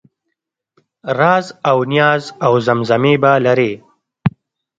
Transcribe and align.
رازاونیازاوزمزمې 1.17 3.13
به 3.21 3.31
لرې 3.45 3.71